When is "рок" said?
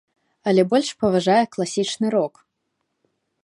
2.17-2.33